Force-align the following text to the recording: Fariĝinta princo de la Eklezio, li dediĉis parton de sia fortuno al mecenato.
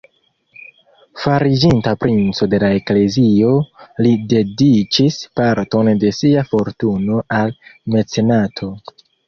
Fariĝinta 1.23 1.93
princo 2.05 2.47
de 2.53 2.61
la 2.63 2.69
Eklezio, 2.79 3.53
li 4.07 4.15
dediĉis 4.33 5.21
parton 5.43 5.95
de 6.07 6.15
sia 6.23 6.49
fortuno 6.51 7.23
al 7.45 7.57
mecenato. 7.99 8.75